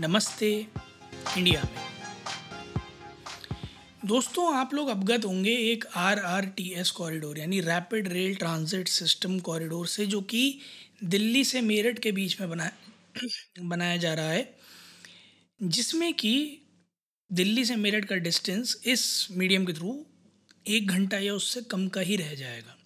नमस्ते 0.00 0.48
इंडिया 1.38 1.62
में। 1.62 1.82
दोस्तों, 4.06 4.54
आप 4.54 4.74
लोग 4.74 4.88
अवगत 4.88 5.24
होंगे 5.24 5.50
एक 5.72 5.84
R 5.96 6.18
R 6.18 6.46
T 6.46 6.68
S 6.72 6.90
corridor 6.90 7.38
यानी 7.38 7.60
rapid 7.60 8.08
rail 8.08 8.34
transit 8.34 8.88
system 8.88 9.38
corridor 9.38 9.86
से, 9.86 10.06
जो 10.06 10.20
कि 10.20 10.58
दिल्ली 11.04 11.44
से 11.44 11.60
मेरठ 11.60 11.98
के 11.98 12.12
बीच 12.12 12.40
में 12.40 12.50
बनाया 12.50 12.72
बनाया 13.62 13.96
जा 13.96 14.14
रहा 14.14 14.30
है, 14.30 14.54
जिसमें 15.62 16.12
कि 16.14 16.60
दिल्ली 17.32 17.64
से 17.64 17.76
मेरठ 17.76 18.04
का 18.04 18.16
डिस्टेंस 18.16 18.76
इस 18.86 19.28
मीडियम 19.30 19.64
के 19.64 19.72
थ्रू 19.72 20.06
एक 20.68 20.88
घंटा 20.88 21.18
या 21.18 21.34
उससे 21.34 21.60
कम 21.60 21.88
का 21.88 22.00
ही 22.00 22.16
रह 22.16 22.34
जाएगा। 22.34 22.76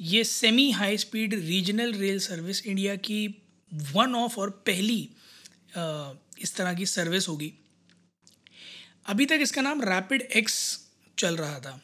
ये 0.00 0.24
semi 0.24 0.70
high 0.70 0.98
speed 0.98 1.34
regional 1.34 1.92
rail 1.92 2.18
service 2.18 2.66
India 2.66 2.96
की 2.96 3.26
वन 3.72 4.14
ऑफ़ 4.14 4.36
और 4.40 4.50
पहली 4.66 5.08
इस 5.76 6.54
तरह 6.56 6.74
की 6.74 6.86
सर्विस 6.86 7.28
होगी। 7.28 7.52
अभी 9.06 9.26
तक 9.26 9.38
इसका 9.42 9.62
नाम 9.62 9.82
रैपिड 9.82 10.22
एक्स 10.22 10.56
चल 11.18 11.36
रहा 11.36 11.58
था। 11.60 11.80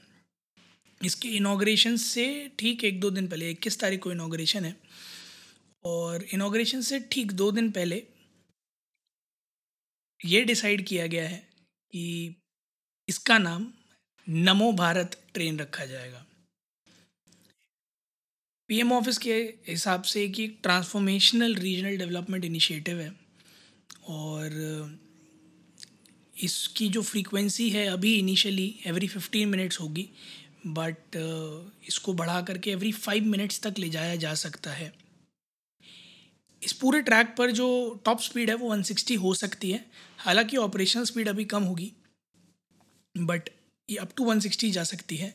इसके 1.00 1.28
इनाग्रेशन 1.28 1.96
से 1.96 2.26
ठीक 2.58 2.84
एक 2.84 3.00
दो 3.00 3.10
दिन 3.10 3.28
पहले, 3.28 3.50
इक्कीस 3.50 3.78
तारीख 3.80 4.00
को 4.00 4.12
इनाग्रेशन 4.12 4.64
है। 4.64 4.76
और 5.84 6.22
इनाग्रेशन 6.34 6.80
से 6.80 7.00
ठीक 7.12 7.32
दो 7.32 7.50
दिन 7.52 7.70
पहले 7.70 8.02
ये 10.20 10.44
डिसाइड 10.44 10.86
किया 10.86 11.06
गया 11.06 11.28
है 11.28 11.38
कि 11.92 12.34
इसका 13.08 13.38
नाम 13.38 13.66
नमो 14.26 14.72
भारत 14.72 15.20
ट्रेन 15.34 15.58
रखा 15.58 15.84
जाएगा। 15.84 16.24
पीएम 18.68 18.92
ऑफ़िस 18.92 19.18
के 19.18 19.34
हिसाब 19.68 20.02
से 20.02 20.28
कि 20.28 20.46
ट्रांसफॉर्मेशनल 20.62 21.54
रीजनल 21.54 21.96
डेवलपमेंट 21.96 22.44
इनिशिएटिव 22.44 23.00
है। 23.00 23.25
और 24.08 24.98
इसकी 26.34 26.88
जो 26.88 27.02
फ्रीक्वेंसी 27.02 27.68
है 27.70 27.86
अभी 27.88 28.14
इनिशियली 28.14 28.74
एवरी 28.86 29.06
फिफ्टीन 29.08 29.48
मिनट्स 29.48 29.80
होगी 29.80 30.08
बट 30.68 31.16
इसको 31.88 32.12
बढ़ा 32.14 32.40
करके 32.42 32.70
एवरी 32.70 32.92
फाइव 32.92 33.24
मिनट्स 33.26 33.60
तक 33.60 33.78
ले 33.78 33.88
जाया 33.88 34.16
जा 34.16 34.34
सकता 34.34 34.70
है। 34.72 34.92
इस 36.62 36.72
पूरे 36.72 37.00
ट्रैक 37.02 37.34
पर 37.38 37.50
जो 37.50 37.68
टॉप 38.04 38.20
स्पीड 38.20 38.50
है 38.50 38.56
वो 38.56 38.74
160 38.76 39.16
हो 39.16 39.34
सकती 39.34 39.70
है। 39.70 39.84
हालाँकि 40.18 40.56
ऑपरेशन 40.56 41.04
स्पीड 41.04 41.28
अभी 41.28 41.44
कम 41.44 41.62
होगी 41.62 41.92
बट 43.14 43.48
ये 43.88 43.96
अप 43.96 44.12
टू 44.16 44.24
160 44.24 44.70
जा 44.70 44.84
सकती 44.84 45.16
है। 45.16 45.34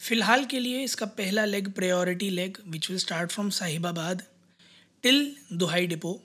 फ़िलहाल 0.00 0.44
के 0.44 0.58
लिए 0.58 0.82
इसका 0.84 1.06
पहला 1.18 1.44
leg 1.44 1.72
priority 1.72 2.30
leg 2.30 2.58
which 2.66 2.90
will 2.90 2.98
start 2.98 3.32
from 3.32 3.50
Sahibabad 3.52 4.22
till 5.04 5.36
Duhai 5.52 5.86
depot. 5.86 6.20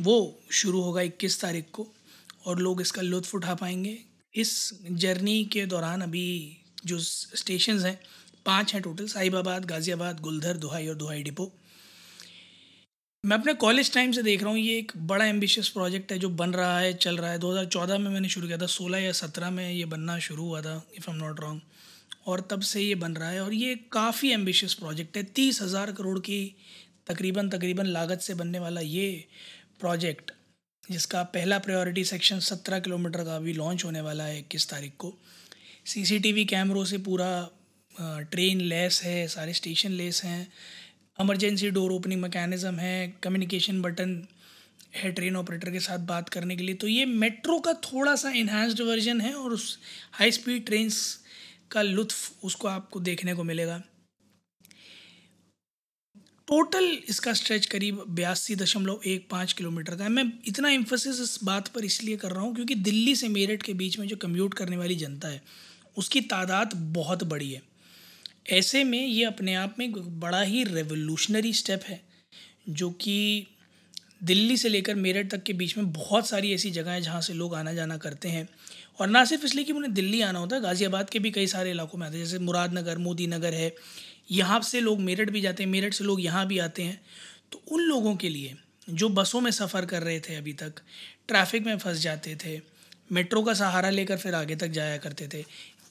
वो 0.00 0.40
शुरू 0.52 0.80
होगा 0.80 1.00
इक्कीस 1.02 1.40
तारीख 1.40 1.70
को 1.72 1.86
और 2.46 2.58
लोग 2.58 2.80
इसका 2.80 3.02
लुत्फ़ 3.02 3.36
उठा 3.36 3.54
पाएँगे। 3.54 3.96
इस 4.34 4.70
जर्नी 4.84 5.44
के 5.44 5.64
दौरान 5.66 6.00
अभी 6.00 6.56
जो 6.86 6.98
स्टेशन 6.98 7.78
हैं, 7.78 7.98
पाँच 8.46 8.74
हैं 8.74 8.82
टोटल 8.82 9.06
साहिबाबाद, 9.08 9.64
गाज़ियाबाद 9.64 10.20
गुलधर 10.20 10.56
दुहाई 10.56 10.86
और 10.88 10.94
दुहाई 10.96 11.22
डिपो। 11.22 11.50
मैं 13.24 13.36
अपने 13.36 13.52
कॉलेज 13.56 13.92
टाइम 13.94 14.12
से 14.12 14.22
देख 14.22 14.42
रहा 14.42 14.50
हूँ, 14.50 14.58
ये 14.58 14.78
एक 14.78 14.92
बड़ा 15.06 15.24
एम्बिशियस 15.24 15.68
प्रोजेक्ट 15.68 16.12
है 16.12 16.18
जो 16.18 16.28
बन 16.30 16.52
रहा 16.52 16.78
है, 16.78 16.92
चल 16.94 17.16
रहा 17.16 17.30
है। 17.30 17.38
2014 17.38 17.98
में 17.98 18.10
मैंने 18.10 18.28
शुरू 18.28 18.46
किया 18.46 18.58
था 18.58 18.66
16 18.68 18.98
या 18.98 19.12
17 19.14 19.50
में 19.50 19.70
ये 19.70 19.84
बनना 19.86 20.18
शुरू 20.20 20.44
हुआ 20.44 20.60
था 20.62 20.82
इफ़ 20.96 21.10
एम 21.10 21.16
नॉट 21.16 21.40
रॉन्ग 21.40 21.60
और 22.26 22.40
तब 22.50 22.60
से 22.62 22.82
ये 22.82 22.94
बन 22.94 23.14
रहा 23.14 23.28
है 23.30 23.40
और 23.40 23.54
ये 23.54 23.74
काफ़ी 23.92 24.30
एम्बिशियस 24.30 24.74
प्रोजेक्ट 24.74 25.16
है। 25.16 25.22
तीस 25.34 25.60
हज़ार 25.62 25.92
करोड़ 25.92 26.18
की 26.20 26.40
तकरीबन 27.06 27.48
तकरीबन 27.48 27.86
लागत 27.88 28.20
से 28.20 28.34
बनने 28.34 28.58
वाला 28.58 28.80
ये 28.80 29.24
प्रोजेक्ट, 29.80 30.30
जिसका 30.84 31.22
पहला 31.34 31.58
प्रायोरिटी 31.60 32.04
सेक्शन 32.06 32.38
सत्रह 32.42 32.80
किलोमीटर 32.80 33.24
का 33.24 33.36
अभी 33.36 33.52
लॉन्च 33.54 33.84
होने 33.84 34.00
वाला 34.00 34.24
है 34.24 34.38
इक्कीस 34.38 34.68
तारीख 34.70 34.92
को। 34.98 35.12
सीसीटीवी 35.86 36.44
कैमरों 36.46 36.84
से 36.84 36.98
पूरा 37.00 37.30
ट्रेन 38.32 38.60
लेस 38.62 39.00
है, 39.02 39.26
सारे 39.28 39.52
स्टेशन 39.52 39.92
लेस 39.92 40.22
हैं। 40.24 40.40
एमरजेंसी 41.18 41.70
डोर 41.70 41.92
ओपनिंग 41.92 42.20
मैकेनिज़्म 42.22 42.78
है 42.78 43.14
कम्युनिकेशन 43.22 43.80
बटन 43.82 44.22
है 44.94 45.10
ट्रेन 45.12 45.36
ऑपरेटर 45.36 45.70
के 45.70 45.80
साथ 45.80 45.98
बात 46.06 46.28
करने 46.28 46.56
के 46.56 46.62
लिए। 46.62 46.74
तो 46.74 46.88
ये 46.88 47.04
मेट्रो 47.06 47.58
का 47.60 47.72
थोड़ा 47.84 48.14
सा 48.16 48.30
इन्हांस्ड 48.36 48.80
वर्जन 48.82 49.20
है 49.20 49.32
और 49.34 49.52
उस 49.52 49.78
हाई 50.12 50.30
स्पीड 50.32 50.64
ट्रेन्स 50.66 50.98
का 51.70 51.82
लुत्फ़ 51.82 52.46
उसको 52.46 52.68
आपको 52.68 53.00
देखने 53.00 53.34
को 53.34 53.44
मिलेगा। 53.44 53.82
टोटल 56.50 56.84
इसका 57.08 57.32
स्ट्रेच 57.32 57.66
करीब 57.66 58.02
बयासी 58.08 58.54
दशमलव 58.56 59.00
एक 59.06 59.26
पाँच 59.30 59.52
किलोमीटर 59.52 59.96
का 59.96 60.04
है। 60.04 60.10
मैं 60.10 60.24
इतना 60.48 60.68
इम्फोसिस 60.68 61.20
इस 61.20 61.38
बात 61.44 61.68
पर 61.68 61.84
इसलिए 61.84 62.16
कर 62.16 62.30
रहा 62.30 62.42
हूँ 62.42 62.54
क्योंकि 62.54 62.74
दिल्ली 62.76 63.14
से 63.16 63.28
मेरठ 63.28 63.62
के 63.62 63.72
बीच 63.72 63.98
में 63.98 64.06
जो 64.08 64.16
कम्यूट 64.16 64.54
करने 64.54 64.76
वाली 64.76 64.94
जनता 64.94 65.28
है, 65.28 65.40
उसकी 65.96 66.20
तादाद 66.22 66.74
बहुत 66.94 67.22
बड़ी 67.24 67.52
है। 67.52 67.62
ऐसे 68.50 68.82
में 68.84 69.06
ये 69.06 69.24
अपने 69.24 69.54
आप 69.54 69.76
में 69.78 69.92
बड़ा 70.20 70.40
ही 70.42 70.64
रेवोल्यूशनरी 70.64 71.52
स्टेप 71.52 71.84
है, 71.84 72.00
जो 72.68 72.90
कि 72.90 73.46
दिल्ली 74.22 74.56
से 74.56 74.68
लेकर 74.68 74.94
मेरठ 74.94 75.30
तक 75.30 75.42
के 75.42 75.52
बीच 75.52 75.76
में 75.76 75.92
बहुत 75.92 76.28
सारी 76.28 76.52
ऐसी 76.54 76.70
जगह 76.70 76.90
हैं 76.90 77.02
जहाँ 77.02 77.20
से 77.20 77.32
लोग 77.32 77.54
आना 77.54 77.72
जाना 77.72 77.96
करते 77.96 78.28
हैं। 78.28 78.48
और 78.98 79.08
ना 79.08 79.24
सिर्फ़ 79.24 79.44
इसलिए 79.44 79.64
कि 79.64 79.72
उन्हें 79.72 79.92
दिल्ली 79.94 80.20
आना 80.20 80.38
होता 80.38 80.56
है 80.56 80.62
गाज़ियाबाद 80.62 81.10
के 81.10 81.18
भी 81.18 81.30
कई 81.30 81.46
सारे 81.46 81.70
इलाकों 81.70 81.98
में 81.98 82.06
आते 82.06 82.16
हैं, 82.16 82.24
जैसे 82.24 82.38
मुरादनगर 82.38 82.98
मोदी 82.98 83.26
नगर 83.26 83.54
है, 83.54 83.74
यहाँ 84.30 84.60
से 84.62 84.80
लोग 84.80 85.00
मेरठ 85.00 85.30
भी 85.30 85.40
जाते 85.40 85.62
हैं, 85.62 85.70
मेरठ 85.70 85.94
से 85.94 86.04
लोग 86.04 86.20
यहाँ 86.20 86.46
भी 86.46 86.58
आते 86.58 86.82
हैं। 86.82 87.00
तो 87.52 87.62
उन 87.68 87.80
लोगों 87.80 88.14
के 88.16 88.28
लिए, 88.28 88.54
जो 88.88 89.08
बसों 89.10 89.40
में 89.40 89.50
सफ़र 89.50 89.84
कर 89.86 90.02
रहे 90.02 90.20
थे 90.20 90.34
अभी 90.34 90.52
तक, 90.54 90.80
ट्रैफ़िक 91.28 91.66
में 91.66 91.76
फंस 91.78 92.00
जाते 92.00 92.36
थे, 92.36 92.60
मेट्रो 93.10 93.42
का 93.42 93.54
सहारा 93.54 93.90
लेकर 93.90 94.16
फिर 94.16 94.34
आगे 94.34 94.56
तक 94.56 94.68
जाया 94.70 94.96
करते 94.98 95.28
थे, 95.28 95.44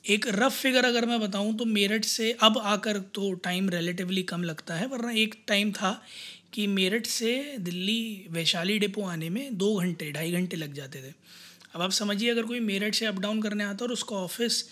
एक 0.06 0.26
रफ 0.30 0.52
फिगर 0.54 0.86
अगर 0.86 1.06
मैं 1.06 1.20
बताऊँ 1.20 1.56
तो 1.58 1.66
मेरठ 1.66 2.06
से 2.06 2.32
अब 2.42 2.58
आकर 2.58 2.98
तो 3.16 3.32
टाइम 3.44 3.70
रिलेटिवली 3.70 4.24
कम 4.24 4.44
लगता 4.44 4.76
है, 4.76 4.88
वरना 4.88 5.12
एक 5.14 5.36
टाइम 5.48 5.72
था 5.72 5.92
कि 6.54 6.68
मेरठ 6.68 7.06
से 7.08 7.58
दिल्ली 7.60 8.28
वैशाली 8.30 8.78
डिपो 8.80 9.04
आने 9.04 9.30
में 9.30 9.58
दो 9.58 9.76
घंटे, 9.76 10.12
ढाई 10.12 10.32
घंटे 10.32 10.58
लग 10.58 10.74
जाते 10.74 11.00
थे। 11.00 11.14
अब 11.80 11.84
आप 11.84 11.92
समझिए, 11.92 12.30
अगर 12.30 12.44
कोई 12.44 12.60
मेरठ 12.60 12.96
से 12.96 13.06
अप 13.06 13.20
डाउन 13.22 13.42
करने 13.42 13.64
आता 13.64 13.76
है 13.76 13.88
और 13.88 13.92
उसका 13.94 14.16
ऑफ़िस 14.18 14.64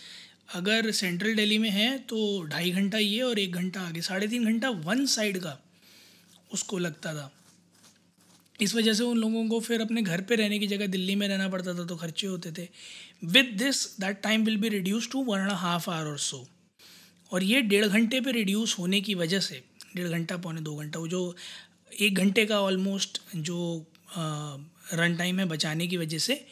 अगर 0.55 0.89
सेंट्रल 0.91 1.35
दिल्ली 1.35 1.57
में 1.57 1.69
है 1.69 1.97
तो 1.99 2.17
ढाई 2.43 2.71
घंटा 2.71 2.97
ये 2.97 3.21
और 3.21 3.39
एक 3.39 3.53
घंटा 3.53 3.81
आगे, 3.81 4.01
साढ़े 4.01 4.27
तीन 4.27 4.45
घंटा 4.45 4.69
वन 4.69 5.05
साइड 5.05 5.37
का 5.37 5.57
उसको 6.51 6.77
लगता 6.77 7.13
था। 7.13 7.31
इस 8.59 8.75
वजह 8.75 8.93
से 8.93 9.03
उन 9.03 9.17
लोगों 9.17 9.47
को 9.49 9.59
फिर 9.59 9.81
अपने 9.81 10.01
घर 10.01 10.21
पे 10.21 10.35
रहने 10.35 10.59
की 10.59 10.67
जगह 10.67 10.87
दिल्ली 10.89 11.15
में 11.15 11.27
रहना 11.27 11.47
पड़ता 11.49 11.73
था 11.73 11.85
तो 11.85 11.95
खर्चे 11.95 12.27
होते 12.27 12.51
थे। 12.51 12.67
With 13.25 13.57
this 13.57 13.85
that 13.99 14.21
time 14.21 14.45
will 14.45 14.57
be 14.57 14.69
reduce 14.69 15.09
to 15.11 15.23
one 15.23 15.41
and 15.41 15.51
half 15.53 15.89
hour 15.89 16.11
और 16.11 16.19
सो 16.19 16.45
और 17.31 17.43
ये 17.43 17.61
डेढ़ 17.63 17.85
घंटे 17.85 18.21
पे 18.21 18.31
रिड्यूस 18.33 18.77
होने 18.79 19.01
की 19.01 19.15
वजह 19.15 19.39
से, 19.41 19.63
डेढ़ 19.95 20.07
घंटा, 20.09 20.37
पौने 20.37 20.61
दो 20.61 20.75
घंटा, 20.75 20.99
वो 20.99 21.07
जो 21.07 21.35
एक 22.01 22.15
घंटे 22.15 22.45
का 22.45 22.59
ऑलमोस्ट 22.61 23.21
जो 23.35 23.85
रन 24.93 25.15
टाइम 25.17 25.39
है 25.39 25.45
बचाने 25.47 25.87
की 25.87 25.97
वजह 25.97 26.17
से 26.19 26.45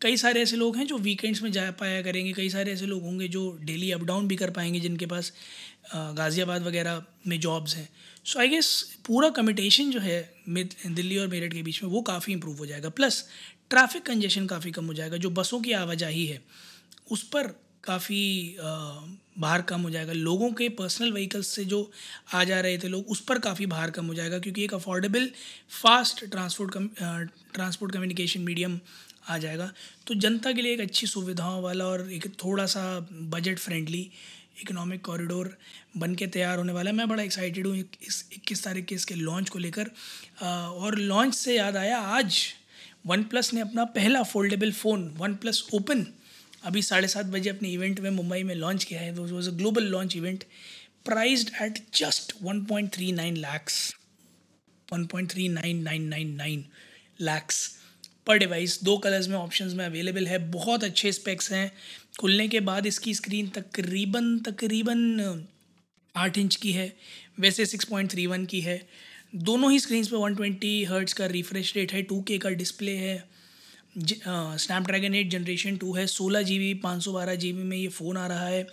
कई 0.00 0.16
सारे 0.16 0.42
ऐसे 0.42 0.56
लोग 0.56 0.76
हैं 0.76 0.86
जो 0.86 0.98
वीकेंड्स 0.98 1.42
में 1.42 1.50
जा 1.52 1.70
पाया 1.80 2.02
करेंगे, 2.02 2.32
कई 2.32 2.48
सारे 2.50 2.72
ऐसे 2.72 2.86
लोग 2.86 3.02
होंगे 3.02 3.28
जो 3.28 3.50
डेली 3.62 3.90
अप 3.92 4.02
डाउन 4.04 4.28
भी 4.28 4.36
कर 4.36 4.50
पाएँगे 4.50 4.80
जिनके 4.80 5.06
पास 5.06 5.32
गाज़ियाबाद 5.94 6.62
वगैरह 6.62 7.02
में 7.26 7.38
जॉब्स 7.40 7.76
हैं। 7.76 7.88
सो 8.24 8.38
आई 8.40 8.48
गेस 8.48 8.98
पूरा 9.06 9.28
कमिटेशन 9.32 9.90
जो 9.90 10.00
है 10.00 10.20
दिल्ली 10.48 11.16
और 11.18 11.26
मेरठ 11.28 11.52
के 11.52 11.62
बीच 11.62 11.82
में 11.82 11.90
वो 11.90 12.02
काफ़ी 12.02 12.32
इंप्रूव 12.32 12.58
हो 12.58 12.66
जाएगा। 12.66 12.88
प्लस 12.90 13.24
ट्रैफ़िक 13.70 14.06
कंजेशन 14.06 14.46
काफ़ी 14.46 14.70
कम 14.70 14.86
हो 14.86 14.94
जाएगा, 14.94 15.16
जो 15.16 15.30
बसों 15.30 15.60
की 15.60 15.72
आवाजाही 15.74 16.26
है, 16.26 16.40
उस 17.10 17.22
पर 17.24 17.54
काफ़ी 17.84 18.56
भार 19.38 19.62
कम 19.62 19.80
हो 19.80 19.90
जाएगा। 19.90 20.12
लोगों 20.12 20.50
के 20.52 20.68
पर्सनल 20.70 21.12
व्हीकल्स 21.12 21.46
से 21.48 21.64
जो 21.64 21.90
आ 22.34 22.42
जा 22.44 22.60
रहे 22.60 22.78
थे 22.78 22.88
लोग, 22.88 23.06
उस 23.06 23.20
पर 23.20 23.38
काफ़ी 23.40 23.66
भार 23.66 23.90
कम 23.90 24.06
हो 24.06 24.14
जाएगा, 24.14 24.38
क्योंकि 24.38 24.64
एक 24.64 24.74
affordable 24.74 25.30
fast 25.72 26.24
transport 26.26 26.76
transport 27.54 27.92
communication 27.92 28.40
medium 28.40 28.78
आ 29.30 29.38
जाएगा। 29.38 29.70
तो 30.06 30.14
जनता 30.16 30.52
के 30.52 30.62
लिए 30.62 30.72
एक 30.72 30.80
अच्छी 30.80 31.06
सुविधाओं 31.06 31.62
वाला 31.62 31.84
और 31.86 32.10
एक 32.12 32.26
थोड़ा 32.44 32.66
सा 32.66 32.84
बजट 33.30 33.58
फ्रेंडली 33.58 34.10
इकोनॉमिक 34.62 35.04
कॉरिडोर 35.04 35.56
बन 35.96 36.14
के 36.14 36.26
तैयार 36.28 36.58
होने 36.58 36.72
वाला 36.72 36.90
है। 36.90 36.96
मैं 36.96 37.08
बड़ा 37.08 37.22
एक्साइटेड 37.22 37.66
हूँ 37.66 37.76
इस 37.76 38.24
इक्कीस 38.32 38.64
तारीख 38.64 38.84
के 38.86 38.94
इसके 38.94 39.14
लॉन्च 39.16 39.48
को 39.48 39.58
लेकर। 39.58 39.90
और 40.42 40.98
लॉन्च 40.98 41.34
से 41.34 41.56
याद 41.56 41.76
आया, 41.76 41.98
आज 41.98 42.40
वन 43.06 43.22
प्लस 43.24 43.52
ने 43.54 43.60
अपना 43.60 43.84
पहला 43.94 44.22
foldable 44.24 44.72
phone 44.72 45.08
one 45.18 45.34
plus 45.36 45.68
open 45.74 46.06
अभी 46.64 46.82
साढ़े 46.82 47.08
सात 47.08 47.26
बजे 47.26 47.50
अपने 47.50 47.68
इवेंट 47.70 48.00
में 48.00 48.10
मुंबई 48.10 48.42
में 48.42 48.54
लॉन्च 48.54 48.84
किया 48.84 49.00
है। 49.00 49.12
Was 49.14 49.48
a 49.48 49.52
global 49.52 49.84
launch 49.86 50.16
event 50.16 50.44
priced 51.04 51.50
at 51.62 51.78
just 51.96 52.34
one 52.42 52.64
point 52.64 52.92
three 52.94 53.10
nine 53.12 53.36
lakhs 53.38 53.76
one 54.88 55.06
point 55.06 55.30
three 55.30 55.48
nine 55.50 55.82
nine 55.82 56.02
nine 56.08 56.34
nine 56.36 56.64
lakhs 57.20 57.68
पर 58.26 58.38
डिवाइस, 58.38 58.78
दो 58.84 58.96
कलर्स 58.98 59.28
में 59.28 59.36
ऑप्शंस 59.36 59.72
में 59.74 59.84
अवेलेबल 59.86 60.26
है। 60.26 60.38
बहुत 60.50 60.84
अच्छे 60.84 61.12
स्पेक्स 61.12 61.50
हैं। 61.52 61.70
खुलने 62.20 62.48
के 62.48 62.60
बाद 62.60 62.86
इसकी 62.86 63.14
स्क्रीन 63.14 63.48
तकरीबन 63.48 64.38
तकरीबन 64.46 65.46
आठ 66.14 66.38
इंच 66.38 66.56
की 66.56 66.72
है। 66.72 66.92
वैसे 67.40 67.66
सिक्स 67.66 67.84
पॉइंट 67.84 68.10
थ्री 68.10 68.26
वन 68.26 68.44
की 68.46 68.60
है। 68.60 68.80
दोनों 69.34 69.70
ही 69.72 69.80
स्क्रीन 69.80 70.04
पर 70.04 70.16
वन 70.16 70.34
ट्वेंटी 70.34 70.84
हर्ट्स 70.84 71.12
का 71.12 71.26
रिफ्रेश 71.26 71.76
रेट 71.76 71.92
है। 71.92 72.02
टू 72.02 72.20
के 72.22 72.38
का 72.38 72.50
डिस्प्ले 72.50 72.96
है। 72.96 73.18
स्नैपड्रैगन 73.98 75.14
एट 75.14 75.30
जनरेशन 75.30 75.76
टू 75.76 75.92
है। 75.94 76.06
सोलह 76.06 76.42
जी 76.42 76.58
बी 76.58 76.72
पाँच 76.82 77.02
सौ 77.02 77.12
बारह 77.12 77.34
जी 77.34 77.52
बी 77.52 77.62
में 77.62 77.76
ये 77.76 77.88
फ़ोन 77.88 78.16
आ 78.16 78.26
रहा 78.26 78.46
है। 78.46 78.66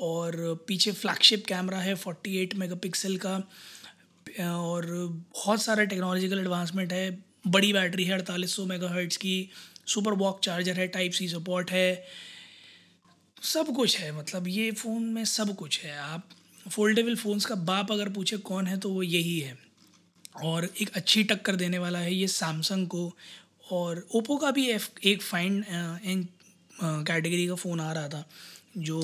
और 0.00 0.64
पीछे 0.68 0.92
फ्लैगशिप 0.92 1.44
कैमरा 1.46 1.78
है 1.78 1.94
फोर्टी 1.94 2.36
एट 2.38 2.54
मेगा 2.54 2.74
पिक्सल 2.74 3.16
का 3.16 3.36
और 4.40 4.86
बहुत 5.34 5.62
सारा 5.62 5.84
टेक्नोलॉजिकल 5.84 6.38
एडवांसमेंट 6.38 6.92
है। 6.92 7.27
बड़ी 7.44 7.72
बैटरी 7.72 8.04
है 8.04 8.12
अड़तालीस 8.12 8.56
सौ 8.56 8.64
मेगा 8.66 8.88
हर्ट्स 8.88 9.16
की, 9.16 9.48
सुपर 9.86 10.12
वॉक 10.14 10.40
चार्जर 10.44 10.76
है, 10.76 10.86
टाइप 10.88 11.12
सी 11.12 11.28
सपोर्ट 11.28 11.70
है। 11.70 12.04
सब 13.42 13.74
कुछ 13.76 13.96
है 13.98 14.10
मतलब 14.12 14.48
ये 14.48 14.70
फ़ोन 14.72 15.02
में 15.04 15.24
सब 15.26 15.54
कुछ 15.56 15.80
है। 15.80 15.96
आप 15.98 16.28
फोल्डेबल 16.66 17.16
फ़ोन्स 17.16 17.44
का 17.44 17.54
बाप 17.54 17.92
अगर 17.92 18.08
पूछे 18.08 18.36
कौन 18.38 18.66
है 18.66 18.78
तो 18.78 18.90
वो 18.90 19.02
यही 19.02 19.38
है। 19.40 19.56
और 20.44 20.68
एक 20.82 20.90
अच्छी 20.96 21.22
टक्कर 21.24 21.56
देने 21.56 21.78
वाला 21.78 21.98
है 21.98 22.14
ये 22.14 22.26
सैमसंग 22.28 22.86
को। 22.88 23.12
और 23.70 24.06
ओप्पो 24.14 24.36
का 24.36 24.50
भी 24.50 24.68
एक 25.04 25.22
फाइन 25.22 25.64
इन 26.04 26.28
कैटेगरी 26.82 27.46
का 27.46 27.54
फ़ोन 27.54 27.80
आ 27.80 27.92
रहा 27.92 28.08
था, 28.08 28.24
जो 28.78 29.00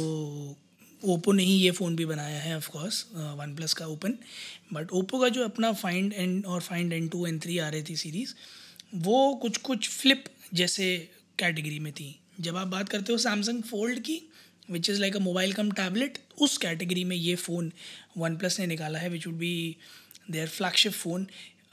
ओप्पो 1.04 1.32
ने 1.32 1.44
ही 1.44 1.54
ये 1.54 1.70
फ़ोन 1.70 1.96
भी 1.96 2.04
बनाया 2.06 2.40
है 2.40 2.56
ऑफ़ 2.56 2.68
कोर्स 2.70 3.04
वन 3.14 3.54
प्लस 3.56 3.72
का 3.74 3.86
ओपन। 3.86 4.18
बट 4.72 4.92
ओप्पो 4.92 5.18
का 5.20 5.28
जो 5.28 5.44
अपना 5.44 5.72
फाइंड 5.74 6.12
एंड 6.12 6.46
और 6.46 6.60
Find 6.62 6.92
N 6.92 7.08
two 7.08 7.26
N 7.26 7.38
three 7.40 7.58
आ 7.58 7.68
रही 7.68 7.82
थी 7.88 7.96
सीरीज़ 7.96 8.34
वो 8.96 9.34
कुछ 9.42 9.56
कुछ 9.60 9.88
फ्लिप 9.90 10.24
जैसे 10.54 10.96
कैटेगरी 11.38 11.78
में 11.78 11.92
थी। 11.92 12.14
जब 12.40 12.56
आप 12.56 12.68
बात 12.68 12.88
करते 12.88 13.12
हो 13.12 13.18
सैमसंग 13.18 13.62
फोल्ड 13.62 13.98
की 14.00 14.20
which 14.70 14.90
is 14.90 15.00
like 15.00 15.16
a 15.16 15.20
mobile 15.20 15.52
cum 15.52 15.70
tablet 15.72 16.18
उस 16.38 16.56
कैटेगरी 16.58 17.04
में 17.04 17.16
ये 17.16 17.34
फ़ोन 17.36 17.72
वन 18.18 18.36
प्लस 18.36 18.60
ने 18.60 18.66
निकाला 18.66 18.98
है 18.98 19.08
which 19.08 19.26
would 19.26 19.36
be 19.38 19.54
their 20.30 20.48
flagship 20.48 20.92
phone 20.92 21.26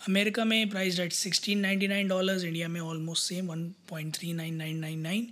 America 0.08 0.44
में 0.46 0.70
price 0.70 1.00
at 1.00 1.14
sixteen 1.14 1.60
ninety 1.60 1.88
nine 1.88 2.08
dollars 2.08 2.44
India 2.44 2.68
में 2.68 2.80
almost 2.82 3.30
same 3.30 3.48
one 3.48 3.64
point 3.90 4.14
three 4.16 4.32
nine 4.34 4.56
nine 4.56 4.78
nine 4.78 5.00
nine 5.00 5.28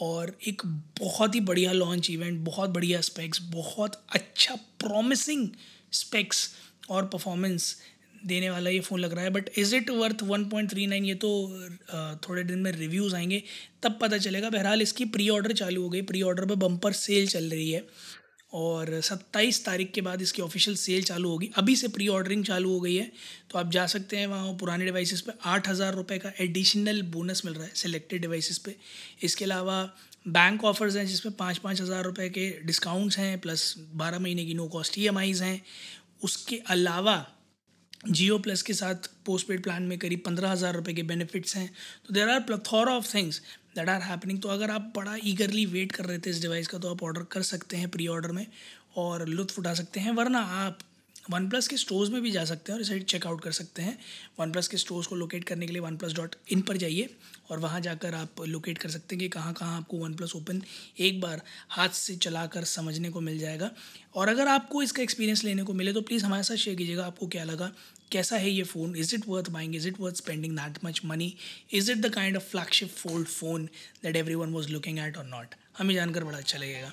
और 0.00 0.36
एक 0.48 0.62
बहुत 1.00 1.34
ही 1.34 1.40
बढ़िया 1.40 1.72
लॉन्च 1.72 2.10
इवेंट 2.10 2.38
बहुत 2.44 2.70
बढ़िया 2.70 3.00
स्पेक्स 3.00 3.40
बहुत 3.52 4.02
अच्छा 4.14 4.54
प्रॉमिसिंग 4.54 5.48
स्पेक्स 5.92 6.48
और 6.90 7.06
परफॉर्मेंस 7.06 7.76
देने 8.26 8.50
वाला 8.50 8.70
ये 8.70 8.80
फ़ोन 8.80 9.00
लग 9.00 9.12
रहा 9.12 9.24
है। 9.24 9.30
But 9.30 9.50
is 9.58 9.74
it 9.76 9.90
worth 9.90 10.22
one 10.22 10.44
point 10.44 10.70
three 10.70 10.86
nine 10.86 11.04
ये 11.04 11.14
तो 11.14 11.30
थोड़े 12.28 12.42
दिन 12.44 12.58
में 12.58 12.70
रिव्यूज़ 12.72 13.14
आएँगे, 13.16 13.42
तब 13.82 13.98
पता 14.00 14.18
चलेगा। 14.18 14.50
बहरहाल 14.50 14.82
इसकी 14.82 15.04
प्री 15.06 15.28
ऑर्डर 15.28 15.52
चालू 15.52 15.82
हो 15.82 15.88
गई। 15.88 16.02
प्री 16.02 16.22
ऑर्डर 16.22 16.46
पर 16.46 16.54
बम्पर 16.56 16.92
सेल 16.92 17.28
चल 17.28 17.44
रही 17.44 17.70
है। 17.70 17.84
और 18.52 19.00
सत्ताईस 19.00 19.64
तारीख 19.64 19.90
के 19.92 20.00
बाद 20.00 20.22
इसकी 20.22 20.42
ऑफिशियल 20.42 20.76
सेल 20.76 21.02
चालू 21.02 21.30
होगी। 21.30 21.50
अभी 21.56 21.76
से 21.76 21.88
प्री 21.88 22.08
ऑर्डरिंग 22.08 22.44
चालू 22.44 22.72
हो 22.72 22.80
गई 22.80 22.94
है 22.94 23.10
तो 23.50 23.58
आप 23.58 23.70
जा 23.70 23.86
सकते 23.86 24.16
हैं 24.16 24.26
वहाँ 24.26 24.52
पुराने 24.56 24.84
डिवाइसेस 24.84 25.20
पे। 25.20 25.32
आठ 25.46 25.68
हज़ार 25.68 25.94
रुपये 25.94 26.18
का 26.18 26.32
एडिशनल 26.40 27.02
बोनस 27.12 27.42
मिल 27.44 27.54
रहा 27.54 27.64
है 27.64 27.72
सिलेक्टेड 27.76 28.20
डिवाइसेस 28.20 28.58
पे। 28.58 28.76
इसके 29.22 29.44
अलावा 29.44 29.82
बैंक 30.28 30.64
ऑफर्स 30.64 30.96
हैं, 30.96 31.06
जिसमें 31.06 31.34
पाँच 31.36 31.58
पाँच 31.58 31.80
हज़ार 31.80 32.04
रुपये 32.04 32.28
के 32.30 32.50
डिस्काउंट्स 32.64 33.18
हैं 33.18 33.38
प्लस 33.40 33.74
बारह 33.94 34.18
महीने 34.18 34.44
की 34.46 34.54
नो 34.54 34.66
कॉस्ट 34.68 34.98
ई 34.98 35.08
हैं। 35.42 35.60
उसके 36.24 36.56
अलावा 36.68 37.24
जियो 38.00 38.38
प्लस 38.38 38.62
के 38.62 38.72
साथ 38.74 39.08
पोस्ट 39.26 39.46
पेड 39.48 39.62
प्लान 39.62 39.82
में 39.82 39.98
करीब 39.98 40.22
पंद्रह 40.26 40.50
हज़ार 40.50 40.74
रुपये 40.74 40.94
के 40.94 41.02
बेनिफिट्स 41.04 41.56
हैं। 41.56 41.68
तो 42.06 42.14
there 42.14 42.28
are 42.28 42.40
plethora 42.40 42.88
of 42.88 43.14
things 43.14 43.40
that 43.76 43.88
are 43.88 44.02
happening 44.02 44.40
तो 44.42 44.48
अगर 44.48 44.70
आप 44.70 44.92
बड़ा 44.96 45.16
ईगरली 45.24 45.64
वेट 45.66 45.92
कर 45.92 46.04
रहे 46.04 46.18
थे 46.18 46.30
इस 46.30 46.40
डिवाइस 46.42 46.68
का 46.68 46.78
तो 46.78 46.90
आप 46.90 47.02
ऑर्डर 47.02 47.22
कर 47.32 47.42
सकते 47.44 47.76
हैं 47.76 47.88
प्री 47.88 48.06
ऑर्डर 48.08 48.32
में 48.32 48.46
और 48.96 49.26
लुत्फ़ 49.28 49.60
उठा 49.60 49.74
सकते 49.74 50.00
हैं, 50.00 50.12
वरना 50.12 50.40
आप 50.56 50.78
वन 51.30 51.48
प्लस 51.48 51.68
के 51.68 51.76
स्टोर्स 51.76 52.10
में 52.10 52.20
भी 52.22 52.30
जा 52.30 52.44
सकते 52.44 52.72
हैं 52.72 52.76
और 52.76 52.82
इसे 52.82 52.98
चेकआउट 53.00 53.42
कर 53.42 53.52
सकते 53.52 53.82
हैं। 53.82 53.98
वन 54.40 54.52
प्लस 54.52 54.68
के 54.68 54.76
स्टोर्स 54.76 55.06
को 55.06 55.16
लोकेट 55.16 55.44
करने 55.44 55.66
के 55.66 55.72
लिए 55.72 55.82
वन 55.82 55.96
प्लस 55.96 56.12
डॉट 56.14 56.34
इन 56.52 56.60
पर 56.60 56.76
जाइए 56.76 57.08
और 57.50 57.58
वहाँ 57.58 57.80
जाकर 57.80 58.14
आप 58.14 58.40
लोकेट 58.46 58.78
कर 58.78 58.88
सकते 58.88 59.16
हैं 59.16 59.20
कि 59.20 59.28
कहाँ 59.28 59.52
कहाँ 59.54 59.76
आपको 59.76 59.96
वन 59.98 60.14
प्लस 60.14 60.34
ओपन 60.36 60.62
एक 60.98 61.20
बार 61.20 61.42
हाथ 61.70 61.88
से 61.90 62.16
चलाकर 62.16 62.64
समझने 62.66 63.10
को 63.10 63.20
मिल 63.20 63.38
जाएगा। 63.38 63.70
और 64.14 64.28
अगर 64.28 64.48
आपको 64.48 64.82
इसका 64.82 65.02
एक्सपीरियंस 65.02 65.44
लेने 65.44 65.62
को 65.62 65.72
मिले 65.74 65.92
तो 65.92 66.00
प्लीज़ 66.02 66.24
हमारे 66.24 66.42
साथ 66.42 66.56
शेयर 66.56 66.76
कीजिएगा 66.76 67.06
आपको 67.06 67.26
क्या 67.28 67.44
लगा, 67.44 67.70
कैसा 68.12 68.36
है 68.36 68.50
ये 68.50 68.62
phone 68.64 68.96
is 68.96 69.14
it 69.14 69.28
worth 69.28 69.50
buying 69.50 69.76
is 69.76 69.88
it 69.88 70.00
worth 70.00 70.16
spending 70.16 70.56
that 70.56 70.84
much 70.84 71.00
money 71.04 71.34
is 71.72 71.90
it 71.92 71.98
the 71.98 72.12
kind 72.14 72.36
of 72.36 72.50
flagship 72.50 72.88
fold 72.90 73.26
phone 73.28 73.68
that 74.02 74.16
everyone 74.34 74.52
was 74.52 74.68
looking 74.68 74.98
at 74.98 75.16
और 75.16 75.26
नॉट 75.26 75.54
हमें 75.78 75.94
जानकर 75.94 76.24
बड़ा 76.24 76.38
अच्छा 76.38 76.58
लगेगा। 76.58 76.92